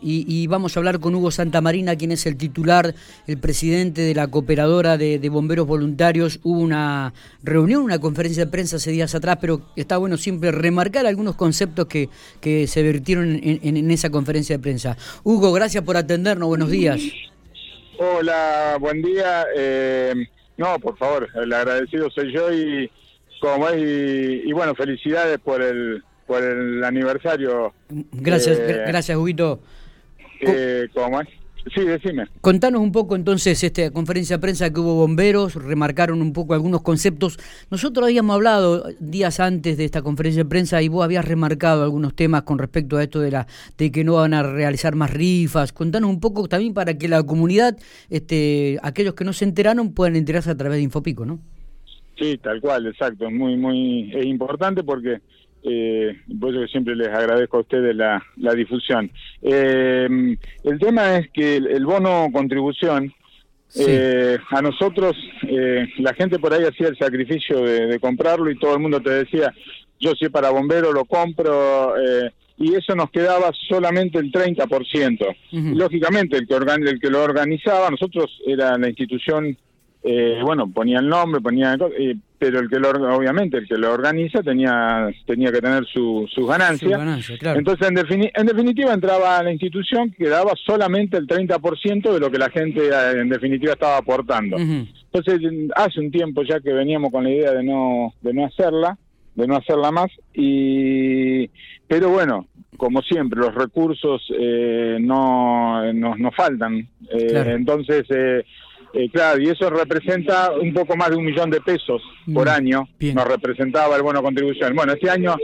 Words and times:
Y, 0.00 0.46
vamos 0.46 0.76
a 0.76 0.80
hablar 0.80 1.00
con 1.00 1.14
Hugo 1.14 1.30
Santamarina, 1.30 1.96
quien 1.96 2.12
es 2.12 2.26
el 2.26 2.36
titular, 2.36 2.94
el 3.26 3.38
presidente 3.38 4.02
de 4.02 4.14
la 4.14 4.28
cooperadora 4.28 4.96
de, 4.96 5.28
bomberos 5.28 5.66
voluntarios. 5.66 6.40
Hubo 6.42 6.60
una 6.60 7.12
reunión, 7.42 7.82
una 7.82 7.98
conferencia 7.98 8.44
de 8.44 8.50
prensa 8.50 8.76
hace 8.76 8.90
días 8.90 9.14
atrás, 9.14 9.38
pero 9.40 9.62
está 9.76 9.96
bueno 9.96 10.16
siempre 10.16 10.50
remarcar 10.50 11.06
algunos 11.06 11.36
conceptos 11.36 11.86
que, 11.86 12.08
que 12.40 12.66
se 12.66 12.82
vertieron 12.82 13.40
en, 13.42 13.90
esa 13.90 14.10
conferencia 14.10 14.56
de 14.56 14.62
prensa. 14.62 14.96
Hugo, 15.24 15.52
gracias 15.52 15.84
por 15.84 15.96
atendernos, 15.96 16.48
buenos 16.48 16.70
días. 16.70 17.00
Hola, 17.98 18.76
buen 18.80 19.02
día. 19.02 19.44
Eh, 19.56 20.14
no, 20.56 20.78
por 20.78 20.96
favor, 20.96 21.28
el 21.34 21.52
agradecido 21.52 22.10
soy 22.10 22.32
yo 22.32 22.52
y 22.52 22.90
como 23.40 23.70
y, 23.70 24.42
y 24.44 24.52
bueno, 24.52 24.74
felicidades 24.74 25.38
por 25.38 25.62
el 25.62 26.02
por 26.30 26.44
el 26.44 26.84
aniversario. 26.84 27.74
Gracias, 27.88 28.56
eh, 28.60 28.84
gracias, 28.86 29.18
Huguito. 29.18 29.58
¿Cómo 30.94 31.20
es? 31.20 31.28
Sí, 31.74 31.84
decime. 31.84 32.26
Contanos 32.40 32.80
un 32.80 32.90
poco 32.90 33.16
entonces 33.16 33.62
esta 33.62 33.90
conferencia 33.90 34.36
de 34.36 34.40
prensa 34.40 34.72
que 34.72 34.80
hubo 34.80 34.94
bomberos, 34.94 35.54
remarcaron 35.54 36.22
un 36.22 36.32
poco 36.32 36.54
algunos 36.54 36.82
conceptos. 36.82 37.38
Nosotros 37.70 38.06
habíamos 38.06 38.34
hablado 38.34 38.84
días 38.98 39.40
antes 39.40 39.76
de 39.76 39.84
esta 39.84 40.02
conferencia 40.02 40.42
de 40.42 40.48
prensa 40.48 40.80
y 40.80 40.88
vos 40.88 41.04
habías 41.04 41.24
remarcado 41.24 41.84
algunos 41.84 42.14
temas 42.14 42.42
con 42.42 42.58
respecto 42.58 42.96
a 42.96 43.02
esto 43.02 43.20
de 43.20 43.30
la 43.30 43.46
de 43.76 43.92
que 43.92 44.04
no 44.04 44.14
van 44.14 44.34
a 44.34 44.42
realizar 44.42 44.94
más 44.94 45.12
rifas. 45.12 45.72
Contanos 45.72 46.08
un 46.08 46.20
poco 46.20 46.48
también 46.48 46.72
para 46.72 46.96
que 46.96 47.08
la 47.08 47.22
comunidad, 47.22 47.76
este, 48.08 48.78
aquellos 48.82 49.14
que 49.14 49.24
no 49.24 49.32
se 49.32 49.44
enteraron, 49.44 49.92
puedan 49.92 50.16
enterarse 50.16 50.50
a 50.50 50.56
través 50.56 50.78
de 50.78 50.84
Infopico, 50.84 51.26
¿no? 51.26 51.40
Sí, 52.18 52.38
tal 52.38 52.60
cual, 52.60 52.86
exacto. 52.86 53.26
Es 53.26 53.32
muy, 53.32 53.56
muy 53.56 54.12
es 54.14 54.26
importante 54.26 54.82
porque 54.82 55.20
eh, 55.62 56.16
por 56.38 56.50
eso 56.50 56.60
que 56.60 56.68
siempre 56.68 56.96
les 56.96 57.08
agradezco 57.08 57.58
a 57.58 57.60
ustedes 57.60 57.94
la, 57.94 58.22
la 58.36 58.54
difusión. 58.54 59.10
Eh, 59.42 60.36
el 60.64 60.78
tema 60.78 61.18
es 61.18 61.30
que 61.30 61.56
el, 61.56 61.84
bono 61.84 62.28
contribución, 62.32 63.12
eh, 63.76 64.38
a 64.50 64.62
nosotros, 64.62 65.16
eh, 65.48 65.86
la 65.98 66.14
gente 66.14 66.38
por 66.38 66.52
ahí 66.52 66.64
hacía 66.64 66.88
el 66.88 66.98
sacrificio 66.98 67.62
de, 67.62 67.98
comprarlo 68.00 68.50
y 68.50 68.58
todo 68.58 68.74
el 68.74 68.80
mundo 68.80 69.00
te 69.00 69.10
decía, 69.10 69.52
yo 69.98 70.12
si 70.14 70.28
para 70.28 70.50
bombero 70.50 70.92
lo 70.92 71.04
compro, 71.04 71.94
y 72.56 72.74
eso 72.74 72.94
nos 72.94 73.10
quedaba 73.10 73.52
solamente 73.68 74.18
el 74.18 74.30
30%. 74.30 75.36
Lógicamente, 75.74 76.36
el 76.36 76.46
que, 76.46 76.54
el 76.54 77.00
que 77.00 77.10
lo 77.10 77.22
organizaba, 77.22 77.90
nosotros 77.90 78.40
era 78.46 78.76
la 78.76 78.88
institución 78.88 79.56
eh, 80.02 80.40
bueno, 80.42 80.70
ponía 80.70 80.98
el 80.98 81.08
nombre, 81.08 81.40
ponía, 81.40 81.76
eh, 81.98 82.16
pero 82.40 82.58
el 82.58 82.70
que 82.70 82.78
lo, 82.78 82.88
obviamente 83.14 83.58
el 83.58 83.68
que 83.68 83.76
lo 83.76 83.92
organiza 83.92 84.42
tenía 84.42 85.10
tenía 85.26 85.52
que 85.52 85.60
tener 85.60 85.84
su, 85.84 86.26
sus 86.34 86.48
ganancias. 86.48 87.30
Entonces, 87.54 87.86
en, 87.86 88.30
en, 88.34 88.46
definitiva, 88.46 88.94
entraba 88.94 89.36
a 89.36 89.42
la 89.42 89.52
institución 89.52 90.10
que 90.10 90.26
daba 90.26 90.52
solamente 90.64 91.18
el 91.18 91.26
30% 91.26 92.10
de 92.10 92.18
lo 92.18 92.30
que 92.30 92.38
la 92.38 92.48
gente 92.48 92.88
eh, 92.88 93.20
en 93.20 93.28
definitiva 93.28 93.74
estaba 93.74 93.98
aportando. 93.98 94.56
Entonces, 94.56 95.38
hace 95.76 96.00
un 96.00 96.10
tiempo 96.10 96.42
ya 96.42 96.60
que 96.60 96.72
veníamos 96.72 97.12
con 97.12 97.24
la 97.24 97.30
idea 97.30 97.52
de 97.52 97.62
no 97.62 98.14
de 98.22 98.32
no 98.32 98.46
hacerla, 98.46 98.96
de 99.34 99.46
no 99.46 99.56
hacerla 99.56 99.92
más 99.92 100.10
y 100.32 101.50
pero 101.86 102.08
bueno, 102.08 102.46
como 102.78 103.02
siempre, 103.02 103.38
los 103.38 103.54
recursos 103.54 104.22
eh, 104.34 104.96
no 104.98 105.92
nos, 105.92 106.18
nos 106.18 106.34
faltan. 106.34 106.88
Entonces, 107.10 108.04
eh, 108.08 108.44
eh, 108.92 109.08
claro, 109.10 109.40
y 109.40 109.48
eso 109.48 109.70
representa 109.70 110.50
un 110.52 110.72
poco 110.72 110.96
más 110.96 111.10
de 111.10 111.16
un 111.16 111.24
millón 111.24 111.50
de 111.50 111.60
pesos 111.60 112.02
por 112.32 112.46
mm, 112.46 112.50
año, 112.50 112.88
nos 113.14 113.24
representaba 113.24 113.96
el 113.96 114.02
bono 114.02 114.22
contribución. 114.22 114.74
Bueno, 114.74 114.92
este 114.92 115.08
año, 115.08 115.36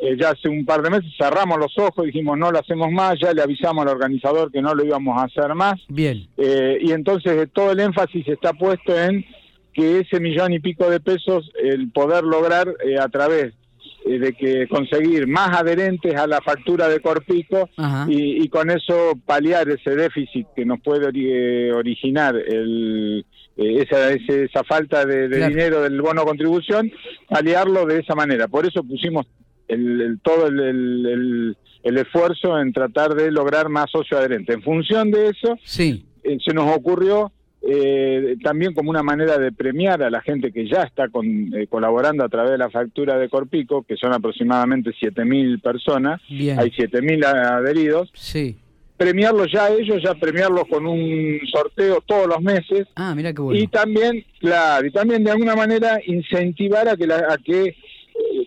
eh, 0.00 0.16
ya 0.18 0.30
hace 0.30 0.48
un 0.48 0.64
par 0.64 0.82
de 0.82 0.90
meses, 0.90 1.12
cerramos 1.18 1.58
los 1.58 1.76
ojos, 1.78 2.06
dijimos 2.06 2.38
no 2.38 2.50
lo 2.50 2.58
hacemos 2.58 2.90
más, 2.90 3.16
ya 3.20 3.32
le 3.32 3.42
avisamos 3.42 3.82
al 3.82 3.92
organizador 3.92 4.50
que 4.50 4.62
no 4.62 4.74
lo 4.74 4.84
íbamos 4.84 5.20
a 5.20 5.24
hacer 5.24 5.54
más. 5.54 5.74
Bien. 5.88 6.26
Eh, 6.36 6.78
y 6.80 6.92
entonces 6.92 7.48
todo 7.52 7.72
el 7.72 7.80
énfasis 7.80 8.26
está 8.28 8.52
puesto 8.52 8.98
en 8.98 9.24
que 9.74 10.00
ese 10.00 10.20
millón 10.20 10.54
y 10.54 10.60
pico 10.60 10.88
de 10.88 11.00
pesos, 11.00 11.50
el 11.62 11.90
poder 11.90 12.24
lograr 12.24 12.66
a 12.98 13.08
través 13.08 13.52
eh, 13.52 13.65
de 14.06 14.32
que 14.34 14.68
conseguir 14.68 15.26
más 15.26 15.56
adherentes 15.56 16.14
a 16.14 16.26
la 16.26 16.40
factura 16.40 16.88
de 16.88 17.00
Corpico 17.00 17.68
y, 18.08 18.48
con 18.48 18.70
eso 18.70 19.18
paliar 19.26 19.68
ese 19.68 19.96
déficit 19.96 20.46
que 20.54 20.64
nos 20.64 20.80
puede 20.80 21.10
eh, 21.12 21.72
originar 21.72 22.36
el, 22.36 23.26
eh, 23.56 23.82
esa, 23.82 24.12
esa 24.12 24.62
falta 24.64 25.04
de, 25.04 25.28
dinero 25.28 25.82
del 25.82 26.00
bono 26.00 26.24
contribución, 26.24 26.90
paliarlo 27.28 27.84
de 27.84 27.98
esa 27.98 28.14
manera. 28.14 28.46
Por 28.46 28.66
eso 28.66 28.84
pusimos 28.84 29.26
el, 29.66 30.20
todo 30.22 30.46
el, 30.46 31.56
el, 31.82 31.98
esfuerzo 31.98 32.58
en 32.60 32.72
tratar 32.72 33.14
de 33.14 33.32
lograr 33.32 33.68
más 33.68 33.86
socio 33.90 34.18
adherente. 34.18 34.52
En 34.52 34.62
función 34.62 35.10
de 35.10 35.30
eso, 35.30 35.58
sí. 35.64 36.06
se 36.22 36.54
nos 36.54 36.74
ocurrió 36.76 37.32
eh, 37.68 38.36
también 38.42 38.74
como 38.74 38.90
una 38.90 39.02
manera 39.02 39.38
de 39.38 39.52
premiar 39.52 40.02
a 40.02 40.10
la 40.10 40.20
gente 40.20 40.52
que 40.52 40.68
ya 40.68 40.82
está 40.82 41.08
con, 41.08 41.26
eh, 41.26 41.66
colaborando 41.68 42.24
a 42.24 42.28
través 42.28 42.52
de 42.52 42.58
la 42.58 42.70
factura 42.70 43.18
de 43.18 43.28
Corpico, 43.28 43.82
que 43.82 43.96
son 43.96 44.12
aproximadamente 44.12 44.90
7.000 44.90 45.60
personas, 45.60 46.20
hay 46.30 46.70
7.000 46.70 47.24
adheridos. 47.24 48.10
Sí. 48.14 48.56
Premiarlos 48.96 49.52
ya 49.52 49.66
a 49.66 49.72
ellos, 49.72 50.02
ya 50.02 50.14
premiarlos 50.14 50.64
con 50.70 50.86
un 50.86 51.38
sorteo 51.52 52.00
todos 52.06 52.26
los 52.28 52.40
meses. 52.40 52.86
Ah, 52.94 53.14
mira 53.14 53.32
qué 53.32 53.42
bueno. 53.42 53.60
Y 53.60 53.66
también, 53.66 54.24
claro, 54.40 54.86
y 54.86 54.90
también 54.90 55.22
de 55.22 55.32
alguna 55.32 55.54
manera 55.54 55.98
incentivar 56.06 56.88
a 56.88 56.96
que, 56.96 57.06
la, 57.06 57.16
a 57.30 57.36
que 57.36 57.64
eh, 57.64 57.74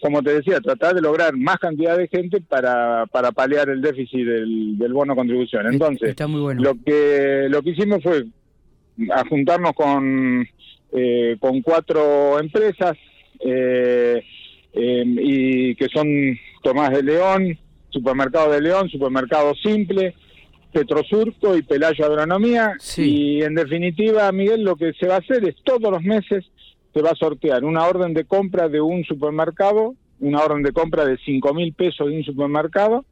como 0.02 0.24
te 0.24 0.34
decía, 0.34 0.60
tratar 0.60 0.96
de 0.96 1.02
lograr 1.02 1.36
más 1.38 1.58
cantidad 1.58 1.96
de 1.96 2.08
gente 2.08 2.42
para, 2.42 3.06
para 3.08 3.32
paliar 3.32 3.70
el 3.70 3.82
déficit 3.82 4.26
del, 4.26 4.78
del 4.80 4.94
bono 4.94 5.16
contribución. 5.16 5.68
Entonces, 5.72 6.10
Está 6.10 6.26
muy 6.26 6.42
bueno. 6.42 6.64
lo 6.64 6.74
que 6.84 7.46
lo 7.50 7.62
que 7.62 7.70
hicimos 7.70 8.02
fue 8.02 8.26
a 9.14 9.26
juntarnos 9.28 9.74
con, 9.74 10.48
eh, 10.92 11.38
con 11.40 11.62
cuatro 11.62 12.40
empresas 12.40 12.98
eh, 13.40 14.22
em, 14.74 15.18
y 15.20 15.76
que 15.76 15.88
son 15.88 16.08
Tomás 16.64 16.92
de 16.92 17.04
León, 17.04 17.58
Supermercado 17.90 18.52
de 18.52 18.62
León, 18.62 18.90
Supermercado 18.90 19.54
Simple, 19.56 20.14
Petrosurco 20.72 21.56
y 21.56 21.64
Pelayo 21.64 22.06
Agronomía. 22.06 22.74
Y 22.98 23.42
en 23.42 23.56
definitiva, 23.56 24.32
Miguel, 24.32 24.64
lo 24.64 24.76
que 24.76 24.94
se 24.94 25.08
va 25.08 25.16
a 25.16 25.20
hacer 25.20 25.48
es 25.48 25.56
todos 25.64 25.92
los 25.92 26.04
meses 26.04 26.46
se 26.94 27.02
va 27.02 27.12
a 27.12 27.16
sortear 27.16 27.64
una 27.64 27.86
orden 27.86 28.14
de 28.14 28.26
compra 28.26 28.68
de 28.68 28.82
un 28.82 29.04
supermercado, 29.04 29.96
una 30.20 30.42
orden 30.42 30.64
de 30.64 30.72
compra 30.72 31.06
de 31.06 31.18
cinco 31.24 31.54
mil 31.54 31.74
pesos 31.74 32.08
de 32.08 32.18
un 32.18 32.24
supermercado 32.24 33.06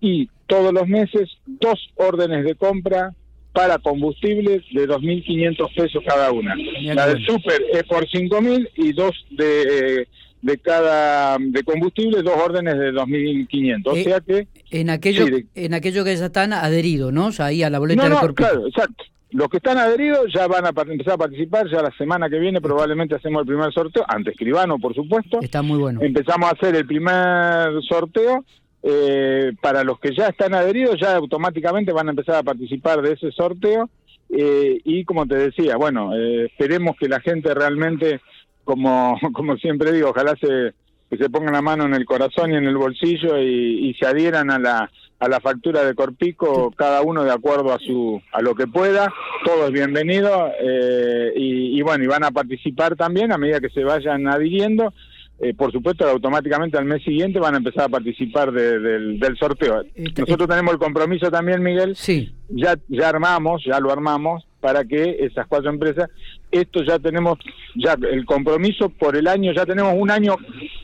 y 0.00 0.28
todos 0.46 0.72
los 0.72 0.88
meses 0.88 1.30
dos 1.46 1.78
órdenes 1.96 2.44
de 2.44 2.56
compra 2.56 3.14
para 3.52 3.78
combustibles 3.78 4.62
de 4.72 4.88
2.500 4.88 5.74
pesos 5.74 6.02
cada 6.06 6.32
una. 6.32 6.54
la 6.82 7.06
del 7.06 7.24
super 7.24 7.62
es 7.72 7.84
por 7.84 8.06
5.000 8.06 8.68
y 8.76 8.92
dos 8.92 9.12
de, 9.30 10.06
de 10.40 10.58
cada 10.58 11.36
de 11.38 11.62
combustible, 11.62 12.22
dos 12.22 12.36
órdenes 12.36 12.78
de 12.78 12.92
2.500. 12.92 13.86
O 13.86 13.96
eh, 13.96 14.04
sea 14.04 14.20
que... 14.20 14.48
En 14.70 14.90
aquello, 14.90 15.26
en 15.54 15.74
aquello 15.74 16.04
que 16.04 16.16
ya 16.16 16.26
están 16.26 16.52
adheridos, 16.52 17.12
¿no? 17.12 17.26
O 17.26 17.32
sea, 17.32 17.46
ahí 17.46 17.62
a 17.62 17.70
la 17.70 17.78
boleta 17.78 18.08
no, 18.08 18.22
no, 18.22 18.34
claro, 18.34 18.66
exacto. 18.66 19.04
Los 19.30 19.48
que 19.48 19.56
están 19.58 19.78
adheridos 19.78 20.26
ya 20.34 20.46
van 20.46 20.66
a 20.66 20.68
empezar 20.68 21.14
a 21.14 21.18
participar, 21.18 21.66
ya 21.70 21.80
la 21.80 21.90
semana 21.96 22.28
que 22.28 22.38
viene 22.38 22.60
probablemente 22.60 23.14
hacemos 23.14 23.40
el 23.40 23.46
primer 23.46 23.72
sorteo, 23.72 24.04
ante 24.06 24.30
escribano 24.30 24.78
por 24.78 24.94
supuesto. 24.94 25.40
Está 25.40 25.62
muy 25.62 25.78
bueno. 25.78 26.00
Empezamos 26.02 26.50
a 26.50 26.54
hacer 26.54 26.76
el 26.76 26.86
primer 26.86 27.82
sorteo 27.88 28.44
eh, 28.82 29.52
para 29.60 29.84
los 29.84 30.00
que 30.00 30.14
ya 30.14 30.28
están 30.28 30.54
adheridos, 30.54 31.00
ya 31.00 31.16
automáticamente 31.16 31.92
van 31.92 32.08
a 32.08 32.10
empezar 32.10 32.36
a 32.36 32.42
participar 32.42 33.00
de 33.02 33.12
ese 33.12 33.30
sorteo. 33.30 33.88
Eh, 34.28 34.80
y 34.84 35.04
como 35.04 35.26
te 35.26 35.36
decía, 35.36 35.76
bueno, 35.76 36.16
eh, 36.16 36.46
esperemos 36.46 36.96
que 36.98 37.08
la 37.08 37.20
gente 37.20 37.52
realmente, 37.54 38.20
como, 38.64 39.18
como 39.32 39.56
siempre 39.56 39.92
digo, 39.92 40.10
ojalá 40.10 40.34
se, 40.40 40.72
que 41.10 41.18
se 41.18 41.28
pongan 41.30 41.52
la 41.52 41.62
mano 41.62 41.84
en 41.84 41.94
el 41.94 42.06
corazón 42.06 42.52
y 42.52 42.56
en 42.56 42.64
el 42.64 42.76
bolsillo 42.76 43.38
y, 43.38 43.94
se 44.00 44.06
adhieran 44.06 44.50
a 44.50 44.58
la, 44.58 44.90
a 45.20 45.28
la 45.28 45.40
factura 45.40 45.84
de 45.84 45.94
Corpico, 45.94 46.72
cada 46.74 47.02
uno 47.02 47.22
de 47.22 47.30
acuerdo 47.30 47.74
a 47.74 47.78
su 47.78 48.20
a 48.32 48.40
lo 48.40 48.54
que 48.54 48.66
pueda, 48.66 49.12
todos 49.44 49.70
bienvenidos 49.70 50.50
eh, 50.60 51.34
y, 51.36 51.78
y 51.78 51.82
bueno, 51.82 52.02
y 52.02 52.06
van 52.06 52.24
a 52.24 52.30
participar 52.30 52.96
también 52.96 53.30
a 53.30 53.38
medida 53.38 53.60
que 53.60 53.68
se 53.68 53.84
vayan 53.84 54.26
adhiriendo 54.26 54.94
eh, 55.44 55.54
por 55.54 55.72
supuesto, 55.72 56.08
automáticamente 56.08 56.78
al 56.78 56.84
mes 56.84 57.02
siguiente 57.02 57.40
van 57.40 57.54
a 57.54 57.58
empezar 57.58 57.86
a 57.86 57.88
participar 57.88 58.52
del, 58.52 59.18
sorteo. 59.40 59.82
Nosotros 60.16 60.48
tenemos 60.48 60.72
el 60.72 60.78
compromiso 60.78 61.32
también, 61.32 61.60
Miguel. 61.64 61.96
Sí. 61.96 62.32
Ya, 62.48 62.78
ya 62.86 63.08
armamos, 63.08 63.64
ya 63.66 63.80
lo 63.80 63.90
armamos 63.90 64.46
para 64.60 64.84
que 64.84 65.16
esas 65.18 65.48
cuatro 65.48 65.68
empresas, 65.68 66.08
esto 66.52 66.84
ya 66.84 66.96
tenemos, 67.00 67.40
ya 67.74 67.96
el 68.08 68.24
compromiso 68.24 68.88
por 68.90 69.16
el 69.16 69.26
año, 69.26 69.52
ya 69.52 69.66
tenemos 69.66 69.94
un 69.96 70.12
año 70.12 70.36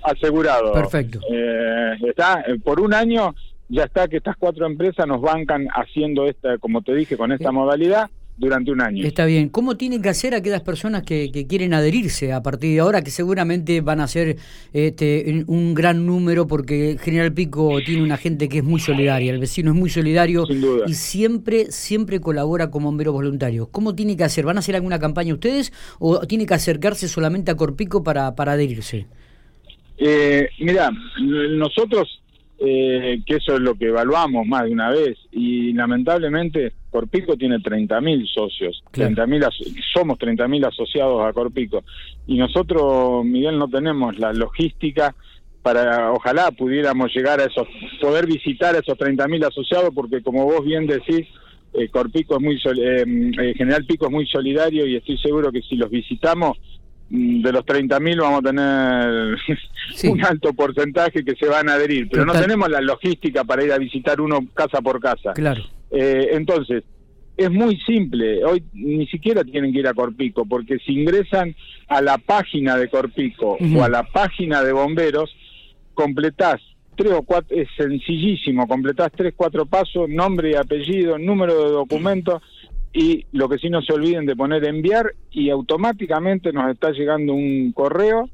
asegurado. 0.02 0.72
Perfecto. 0.72 1.20
Eh, 1.32 1.92
está, 2.08 2.40
eh, 2.40 2.58
por 2.58 2.80
un 2.80 2.94
año 2.94 3.36
ya 3.68 3.84
está 3.84 4.08
que 4.08 4.16
estas 4.16 4.36
cuatro 4.36 4.66
empresas 4.66 5.06
nos 5.06 5.20
bancan 5.20 5.68
haciendo 5.68 6.26
esta, 6.26 6.58
como 6.58 6.82
te 6.82 6.96
dije, 6.96 7.16
con 7.16 7.30
esta 7.30 7.52
modalidad 7.52 8.10
durante 8.38 8.70
un 8.70 8.80
año. 8.80 9.04
Está 9.04 9.24
bien. 9.24 9.48
¿Cómo 9.48 9.76
tienen 9.76 10.00
que 10.00 10.08
hacer 10.08 10.34
aquellas 10.34 10.62
personas 10.62 11.02
que, 11.02 11.30
quieren 11.48 11.74
adherirse 11.74 12.32
a 12.32 12.42
partir 12.42 12.72
de 12.72 12.80
ahora, 12.80 13.02
que 13.02 13.10
seguramente 13.10 13.80
van 13.80 14.00
a 14.00 14.06
ser 14.06 14.36
este, 14.72 15.44
un 15.46 15.74
gran 15.74 16.06
número, 16.06 16.46
porque 16.46 16.96
General 17.00 17.32
Pico 17.32 17.78
tiene 17.84 18.02
una 18.02 18.16
gente 18.16 18.48
que 18.48 18.58
es 18.58 18.64
muy 18.64 18.80
solidaria, 18.80 19.32
el 19.32 19.40
vecino 19.40 19.72
es 19.72 19.76
muy 19.76 19.90
solidario 19.90 20.44
y 20.86 20.94
siempre, 20.94 21.70
siempre 21.70 22.20
colabora 22.20 22.70
con 22.70 22.84
bomberos 22.84 23.14
voluntarios. 23.14 23.68
¿Cómo 23.70 23.94
tiene 23.94 24.16
que 24.16 24.24
hacer? 24.24 24.44
¿Van 24.44 24.56
a 24.56 24.60
hacer 24.60 24.76
alguna 24.76 24.98
campaña 24.98 25.34
ustedes 25.34 25.72
o 25.98 26.26
tiene 26.26 26.46
que 26.46 26.54
acercarse 26.54 27.08
solamente 27.08 27.50
a 27.50 27.56
Corpico 27.56 28.02
para, 28.02 28.34
para 28.36 28.52
adherirse? 28.52 29.06
Eh, 29.98 30.48
mira, 30.60 30.90
nosotros 31.20 32.20
eh, 32.60 33.20
que 33.24 33.36
eso 33.36 33.54
es 33.54 33.60
lo 33.60 33.74
que 33.74 33.86
evaluamos 33.86 34.46
más 34.46 34.64
de 34.64 34.72
una 34.72 34.90
vez 34.90 35.16
y 35.30 35.72
lamentablemente 35.72 36.72
Corpico 36.90 37.36
tiene 37.36 37.58
30.000 37.58 38.26
socios, 38.26 38.82
claro. 38.90 39.14
30.000 39.14 39.84
somos 39.94 40.18
30.000 40.18 40.66
asociados 40.66 41.24
a 41.24 41.32
Corpico 41.32 41.84
y 42.26 42.36
nosotros, 42.36 43.24
Miguel, 43.24 43.58
no 43.58 43.68
tenemos 43.68 44.18
la 44.18 44.32
logística 44.32 45.14
para, 45.62 46.12
ojalá 46.12 46.50
pudiéramos 46.50 47.14
llegar 47.14 47.40
a 47.40 47.44
esos, 47.44 47.68
poder 48.00 48.26
visitar 48.26 48.74
a 48.74 48.78
esos 48.78 48.98
30.000 48.98 49.46
asociados 49.46 49.90
porque 49.94 50.22
como 50.22 50.44
vos 50.44 50.64
bien 50.64 50.86
decís, 50.86 51.26
eh, 51.74 51.88
Corpico 51.88 52.36
es 52.36 52.42
muy, 52.42 52.56
eh, 52.56 53.04
eh, 53.40 53.54
General 53.56 53.84
Pico 53.84 54.06
es 54.06 54.12
muy 54.12 54.26
solidario 54.26 54.86
y 54.86 54.96
estoy 54.96 55.18
seguro 55.18 55.52
que 55.52 55.62
si 55.62 55.76
los 55.76 55.90
visitamos 55.90 56.58
de 57.10 57.52
los 57.52 57.64
30.000 57.64 58.20
vamos 58.20 58.40
a 58.40 58.42
tener 58.42 59.38
un 60.12 60.24
alto 60.24 60.52
porcentaje 60.52 61.24
que 61.24 61.34
se 61.36 61.46
van 61.46 61.68
a 61.68 61.74
adherir, 61.74 62.08
pero 62.10 62.26
no 62.26 62.32
tenemos 62.32 62.68
la 62.68 62.80
logística 62.80 63.44
para 63.44 63.64
ir 63.64 63.72
a 63.72 63.78
visitar 63.78 64.20
uno 64.20 64.40
casa 64.54 64.80
por 64.82 65.00
casa. 65.00 65.32
Claro. 65.32 65.62
Eh, 65.90 66.28
entonces, 66.32 66.84
es 67.36 67.50
muy 67.50 67.78
simple, 67.86 68.44
hoy 68.44 68.62
ni 68.74 69.06
siquiera 69.06 69.44
tienen 69.44 69.72
que 69.72 69.78
ir 69.78 69.86
a 69.86 69.94
Corpico, 69.94 70.44
porque 70.44 70.78
si 70.84 70.92
ingresan 70.92 71.54
a 71.86 72.02
la 72.02 72.18
página 72.18 72.76
de 72.76 72.88
Corpico 72.88 73.56
o 73.76 73.82
a 73.82 73.88
la 73.88 74.02
página 74.02 74.62
de 74.62 74.72
bomberos, 74.72 75.34
completás 75.94 76.60
tres 76.96 77.12
o 77.12 77.22
cuatro, 77.22 77.56
es 77.56 77.68
sencillísimo, 77.76 78.66
completás 78.66 79.12
tres, 79.16 79.32
cuatro 79.36 79.64
pasos, 79.66 80.08
nombre 80.08 80.50
y 80.50 80.54
apellido, 80.54 81.16
número 81.16 81.54
de 81.64 81.70
documento 81.70 82.42
y 82.98 83.24
lo 83.30 83.48
que 83.48 83.58
sí 83.58 83.70
no 83.70 83.80
se 83.80 83.92
olviden 83.92 84.26
de 84.26 84.34
poner 84.34 84.64
enviar 84.64 85.14
y 85.30 85.50
automáticamente 85.50 86.52
nos 86.52 86.68
está 86.72 86.90
llegando 86.90 87.32
un 87.32 87.70
correo 87.70 88.28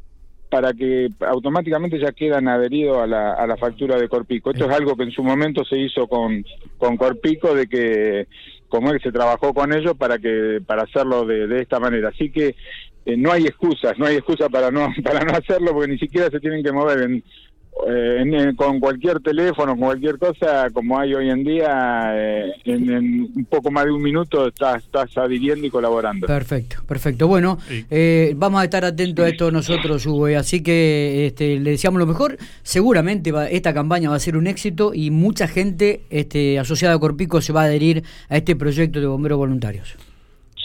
para 0.48 0.72
que 0.72 1.10
automáticamente 1.20 1.98
ya 1.98 2.12
quedan 2.12 2.48
adheridos 2.48 2.96
a 2.96 3.06
la, 3.06 3.34
a 3.34 3.46
la 3.46 3.58
factura 3.58 3.98
de 3.98 4.08
Corpico. 4.08 4.52
Esto 4.52 4.64
es 4.64 4.74
algo 4.74 4.96
que 4.96 5.02
en 5.02 5.10
su 5.10 5.22
momento 5.22 5.66
se 5.66 5.78
hizo 5.78 6.06
con, 6.06 6.42
con 6.78 6.96
Corpico, 6.96 7.54
de 7.54 7.66
que 7.66 8.26
como 8.68 8.90
él 8.90 9.00
se 9.02 9.12
trabajó 9.12 9.52
con 9.52 9.74
ellos 9.74 9.98
para 9.98 10.18
que 10.18 10.62
para 10.66 10.84
hacerlo 10.84 11.26
de, 11.26 11.46
de 11.46 11.60
esta 11.60 11.78
manera. 11.78 12.08
Así 12.08 12.30
que 12.30 12.54
eh, 13.04 13.16
no 13.18 13.32
hay 13.32 13.44
excusas, 13.44 13.98
no 13.98 14.06
hay 14.06 14.16
excusa 14.16 14.48
para 14.48 14.70
no 14.70 14.88
para 15.04 15.26
no 15.26 15.32
hacerlo 15.34 15.72
porque 15.72 15.92
ni 15.92 15.98
siquiera 15.98 16.30
se 16.30 16.40
tienen 16.40 16.64
que 16.64 16.72
mover 16.72 17.02
en 17.02 17.22
eh, 17.86 18.52
con 18.56 18.80
cualquier 18.80 19.20
teléfono, 19.20 19.72
con 19.72 19.80
cualquier 19.80 20.18
cosa, 20.18 20.70
como 20.70 20.98
hay 20.98 21.12
hoy 21.14 21.28
en 21.28 21.44
día, 21.44 22.12
eh, 22.14 22.52
en, 22.64 23.30
un 23.34 23.46
poco 23.46 23.70
más 23.70 23.84
de 23.84 23.90
un 23.90 24.02
minuto 24.02 24.46
estás, 24.46 24.84
estás 24.84 25.16
adhiriendo 25.18 25.66
y 25.66 25.70
colaborando. 25.70 26.26
Perfecto, 26.26 26.76
perfecto. 26.86 27.26
Bueno, 27.26 27.58
eh, 27.90 28.32
vamos 28.36 28.60
a 28.60 28.64
estar 28.64 28.84
atentos 28.84 29.24
a 29.24 29.28
esto 29.28 29.50
nosotros, 29.50 30.06
Hugo, 30.06 30.26
así 30.38 30.62
que 30.62 31.26
este, 31.26 31.58
le 31.58 31.70
deseamos 31.70 31.98
lo 31.98 32.06
mejor. 32.06 32.38
Seguramente 32.62 33.32
esta 33.50 33.74
campaña 33.74 34.08
va 34.08 34.16
a 34.16 34.20
ser 34.20 34.36
un 34.36 34.46
éxito 34.46 34.92
y 34.94 35.10
mucha 35.10 35.48
gente 35.48 36.02
este, 36.10 36.58
asociada 36.58 36.94
a 36.94 36.98
Corpico 36.98 37.40
se 37.40 37.52
va 37.52 37.62
a 37.62 37.64
adherir 37.64 38.04
a 38.28 38.36
este 38.36 38.56
proyecto 38.56 39.00
de 39.00 39.06
bomberos 39.06 39.38
voluntarios. 39.38 39.96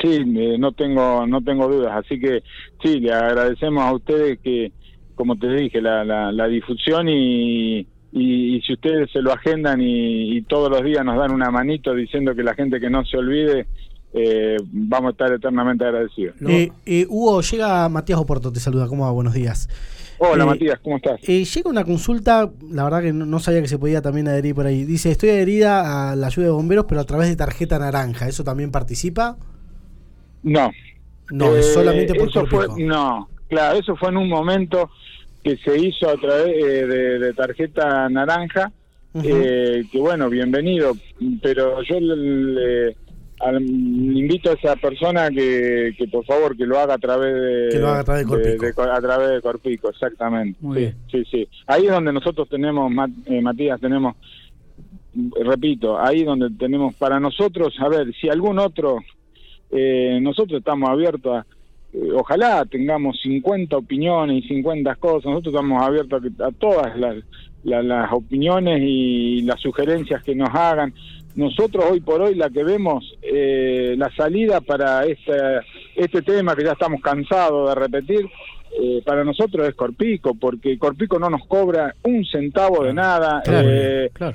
Sí, 0.02 0.24
no 0.58 0.72
tengo 0.72 1.28
no 1.28 1.42
tengo 1.42 1.68
dudas, 1.68 1.92
así 2.06 2.18
que 2.18 2.42
sí, 2.82 3.02
le 3.02 3.12
agradecemos 3.12 3.84
a 3.84 3.92
ustedes 3.92 4.40
que 4.40 4.72
como 5.20 5.36
te 5.36 5.50
dije, 5.50 5.82
la, 5.82 6.06
la, 6.32 6.48
difusión 6.48 7.10
y, 7.10 7.86
y, 8.14 8.62
si 8.62 8.72
ustedes 8.72 9.12
se 9.12 9.22
lo 9.22 9.34
agendan 9.34 9.82
y, 9.82 10.42
todos 10.44 10.70
los 10.72 10.82
días 10.82 11.04
nos 11.04 11.18
dan 11.18 11.34
una 11.34 11.52
manito 11.52 11.94
diciendo 11.94 12.34
que 12.34 12.42
la 12.42 12.54
gente 12.54 12.80
que 12.80 12.90
no 12.90 13.04
se 13.04 13.18
olvide, 13.18 13.68
eh, 14.14 14.56
vamos 14.72 15.10
a 15.10 15.12
estar 15.12 15.34
eternamente 15.34 15.84
agradecidos. 15.84 16.38
Eh, 16.48 16.72
eh, 16.86 17.06
Hugo, 17.10 17.42
llega 17.42 17.90
Matías 17.90 18.18
Oporto, 18.18 18.50
te 18.54 18.62
saluda, 18.62 18.88
¿cómo 18.88 19.04
va? 19.04 19.12
Buenos 19.12 19.34
días. 19.34 19.68
Hola 20.20 20.46
Matías, 20.46 20.80
¿cómo 20.82 20.96
estás? 20.96 21.20
llega 21.22 21.70
una 21.70 21.84
consulta, 21.84 22.50
la 22.72 22.86
verdad 22.86 23.02
que 23.02 23.12
no, 23.12 23.40
sabía 23.40 23.62
que 23.62 23.68
se 23.68 23.78
podía 23.78 24.02
también 24.02 24.30
adherir 24.30 24.56
por 24.56 24.68
ahí. 24.68 24.86
Dice, 24.86 25.12
estoy 25.12 25.32
adherida 25.32 26.12
a 26.12 26.16
la 26.16 26.28
ayuda 26.28 26.46
de 26.46 26.54
bomberos, 26.54 26.86
pero 26.88 27.02
a 27.02 27.06
través 27.06 27.28
de 27.28 27.36
tarjeta 27.36 27.78
naranja. 27.78 28.30
¿Eso 28.30 28.46
también 28.46 28.72
participa? 28.72 29.38
No. 30.44 30.72
No, 31.30 31.58
es 31.58 31.74
solamente 31.74 32.16
por 32.16 32.30
eso 32.30 32.48
No, 32.78 33.28
claro, 33.50 33.80
eso 33.80 33.96
fue 33.96 34.10
en 34.10 34.18
un 34.18 34.30
momento 34.30 34.90
que 35.44 35.58
se 35.58 35.78
hizo 35.78 36.10
a 36.10 36.16
través 36.16 36.56
eh, 36.56 36.86
de, 37.20 37.34
tarjeta 37.34 38.08
naranja, 38.10 38.72
eh, 39.24 39.84
que 39.92 40.00
bueno, 40.00 40.30
bienvenido, 40.30 40.94
pero 41.42 41.82
yo 41.82 42.00
le, 42.00 42.96
invito 43.62 44.52
a 44.52 44.54
esa 44.54 44.76
persona 44.76 45.30
que, 45.30 45.94
que, 45.98 46.08
por 46.08 46.26
favor 46.26 46.56
que 46.56 46.66
lo 46.66 46.78
haga 46.78 46.96
a 46.96 46.98
través 46.98 47.34
de, 47.34 47.70
que 47.72 47.80
lo 47.80 47.88
haga 47.88 48.02
a 48.02 48.04
través 48.04 48.28
de 48.28 48.58
Corpico, 48.58 48.82
a 48.84 49.02
través 49.02 49.30
de 49.30 49.42
Corpico 49.42 49.90
exactamente. 49.90 50.60
sí, 50.62 50.94
sí, 51.12 51.24
sí. 51.32 51.48
Ahí 51.68 51.86
es 51.86 51.92
donde 51.92 52.14
nosotros 52.14 52.48
tenemos, 52.50 52.92
eh, 53.26 53.42
Matías, 53.42 53.80
tenemos, 53.80 54.16
repito, 55.42 56.00
ahí 56.00 56.24
donde 56.24 56.50
tenemos 56.52 56.94
para 56.96 57.20
nosotros, 57.20 57.74
a 57.80 57.88
ver, 57.88 58.14
si 58.20 58.30
algún 58.30 58.60
otro, 58.60 59.00
nosotros 60.22 60.60
estamos 60.60 60.90
abiertos 60.90 61.38
a 61.38 61.46
eh, 61.92 62.12
ojalá 62.14 62.66
tengamos 62.66 63.20
50 63.22 63.76
opiniones 63.78 64.44
y 64.44 64.48
50 64.48 64.96
cosas, 64.96 65.26
nosotros 65.26 65.56
estamos 65.56 65.82
abiertos 65.82 66.22
a, 66.40 66.52
todas 66.52 66.98
las, 66.98 67.16
las, 67.64 68.14
opiniones 68.14 68.80
y 68.84 69.42
las 69.42 69.60
sugerencias 69.60 70.24
que 70.24 70.36
nos 70.36 70.50
hagan. 70.54 70.94
Nosotros 71.36 71.86
hoy 71.90 72.00
por 72.02 72.22
hoy 72.22 72.36
la 72.36 72.50
que 72.50 72.64
vemos, 72.64 73.16
eh, 73.22 73.96
la 73.98 74.14
salida 74.16 74.62
para 74.62 75.06
este, 75.06 75.32
este 75.96 76.22
tema 76.22 76.56
que 76.56 76.64
ya 76.64 76.74
estamos 76.74 77.02
cansados 77.02 77.70
de 77.70 77.76
repetir, 77.76 78.26
eh, 78.80 79.02
para 79.04 79.24
nosotros 79.24 79.68
es 79.68 79.74
Corpico, 79.74 80.36
porque 80.36 80.78
Corpico 80.78 81.18
no 81.18 81.28
nos 81.30 81.48
cobra 81.48 81.96
un 82.04 82.24
centavo 82.24 82.84
de 82.84 82.94
nada, 82.94 83.42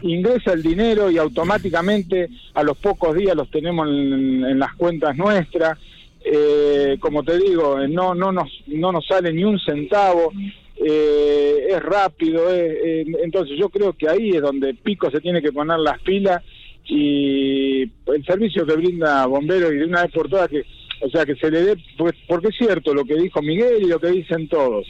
ingresa 0.03 0.53
el 0.53 0.63
dinero 0.63 1.09
y 1.09 1.19
automáticamente 1.19 2.31
a 2.55 2.65
los 2.65 2.77
pocos 2.79 3.15
días 3.15 3.37
los 3.37 3.49
tenemos 3.49 3.87
en 3.87 4.59
las 4.59 4.75
cuentas 4.75 5.17
nuestras 5.17 5.79
eh, 6.25 6.97
como 7.01 7.23
te 7.23 7.39
digo, 7.39 7.79
eh, 7.79 7.87
no, 7.87 8.15
no, 8.15 8.33
nos, 8.33 8.49
no 8.67 8.91
nos 8.93 9.07
sale 9.07 9.33
ni 9.33 9.45
un 9.45 9.61
centavo, 9.61 10.33
eh, 10.77 11.67
es 11.69 11.83
rápido, 11.83 12.53
eh, 12.53 13.05
entonces 13.23 13.59
yo 13.59 13.69
creo 13.69 13.93
que 13.93 14.09
ahí 14.09 14.31
es 14.31 14.41
donde 14.41 14.75
Pico 14.75 15.11
se 15.11 15.21
tiene 15.21 15.43
que 15.43 15.53
poner 15.53 15.79
las 15.79 16.01
pilas 16.01 16.43
y 16.87 17.83
el 17.83 18.25
servicio 18.27 18.67
que 18.67 18.77
brinda 18.77 19.27
Bombero 19.27 19.71
y 19.71 19.77
de 19.77 19.85
una 19.85 20.03
vez 20.03 20.13
por 20.13 20.29
todas 20.29 20.49
que, 20.49 20.65
o 21.03 21.11
sea, 21.11 21.27
que 21.27 21.37
se 21.37 21.51
le 21.51 21.63
dé, 21.63 21.77
pues, 21.99 22.15
porque 22.27 22.49
es 22.49 22.57
cierto 22.57 22.95
lo 22.95 23.05
que 23.05 23.17
dijo 23.17 23.43
Miguel 23.43 23.83
y 23.83 23.89
lo 23.89 24.01
que 24.01 24.09
dicen 24.09 24.49
todos, 24.49 24.87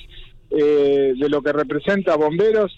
de 0.50 1.28
lo 1.28 1.42
que 1.42 1.52
representa 1.52 2.16
Bomberos, 2.16 2.72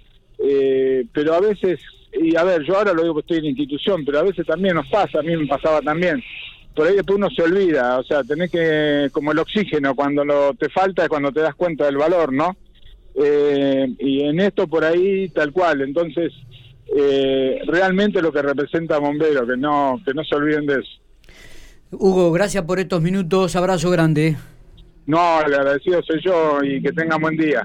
pero 1.13 1.35
a 1.35 1.41
veces, 1.41 1.79
y 2.19 2.35
a 2.37 2.45
ver, 2.45 2.63
yo 2.63 2.77
ahora 2.77 2.95
lo 2.95 3.03
digo 3.03 3.15
que 3.15 3.21
estoy 3.21 3.39
en 3.39 3.47
institución, 3.47 4.05
pero 4.05 4.21
a 4.21 4.23
veces 4.23 4.47
también 4.47 4.77
nos 4.77 4.87
pasa, 4.89 5.21
a 5.21 5.23
mí 5.23 5.37
me 5.37 5.47
pasaba 5.47 5.81
también, 5.83 6.23
por 6.76 6.87
ahí 6.87 6.95
después 6.95 7.16
uno 7.16 7.30
se 7.30 7.42
olvida, 7.42 7.99
o 7.99 8.04
sea, 8.04 8.23
tenés 8.23 8.50
que, 8.50 9.09
como 9.11 9.33
el 9.33 9.38
oxígeno, 9.38 9.97
cuando 9.97 10.25
lo, 10.25 10.52
te 10.54 10.68
falta 10.68 11.04
es 11.04 11.09
cuando 11.09 11.33
te 11.33 11.40
das 11.40 11.54
cuenta 11.54 11.87
del 11.87 11.97
valor, 11.97 12.33
¿no? 12.33 12.54
Eh, 13.14 13.87
y 13.99 14.25
en 14.25 14.38
esto 14.40 14.68
por 14.68 14.85
ahí 14.85 15.30
tal 15.30 15.52
cual, 15.52 15.80
entonces 15.80 16.35
eh, 16.95 17.61
realmente 17.66 18.21
lo 18.21 18.30
que 18.30 18.42
representa 18.42 18.99
Bombero, 18.99 19.47
que 19.47 19.56
no, 19.56 19.99
que 20.04 20.12
no 20.12 20.23
se 20.23 20.35
olviden 20.35 20.66
de 20.66 20.75
eso. 20.75 20.90
Hugo, 21.92 22.30
gracias 22.30 22.64
por 22.64 22.78
estos 22.78 23.00
minutos, 23.00 23.56
abrazo 23.56 23.90
grande. 23.90 24.37
No, 25.06 25.40
el 25.40 25.54
agradecido 25.54 26.02
soy 26.02 26.21
yo 26.23 26.62
y 26.62 26.83
que 26.83 26.92
tengan 26.92 27.23
buen 27.23 27.37
día. 27.38 27.64